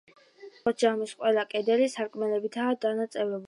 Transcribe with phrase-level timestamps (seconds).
[0.61, 3.39] ახოს ჯამის ყველა კედელი სარკმლებითაა დანაწევრებული.